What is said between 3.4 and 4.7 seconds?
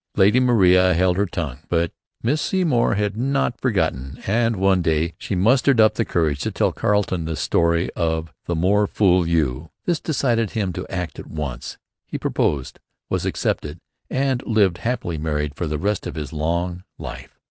forgotten; and